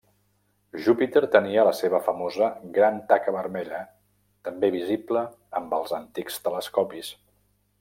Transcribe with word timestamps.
Júpiter 0.85 1.21
tenia 1.35 1.65
la 1.67 1.73
seva 1.79 1.99
famosa 2.07 2.47
Gran 2.79 2.97
Taca 3.13 3.35
Vermella, 3.37 3.83
també 4.49 4.73
visible 4.79 5.25
amb 5.61 5.77
els 5.81 5.95
antics 6.01 6.41
telescopis. 6.49 7.13